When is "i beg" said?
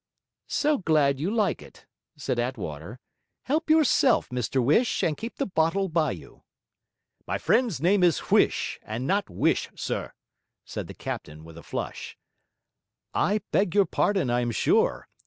13.13-13.75